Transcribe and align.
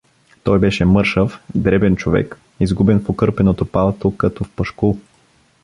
Той 0.43 0.59
беше 0.59 0.85
мършав, 0.85 1.39
дребен 1.55 1.95
човек, 1.95 2.37
изгубен 2.59 2.99
в 2.99 3.09
окърпеното 3.09 3.65
палто 3.65 4.17
като 4.17 4.43
в 4.43 4.49
пашкул. 4.55 4.97